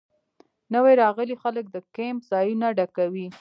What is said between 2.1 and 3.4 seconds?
ځایونه ډکوي